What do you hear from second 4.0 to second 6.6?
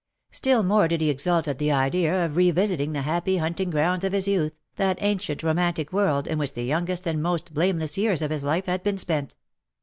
of his youth, that ancient romantic world in which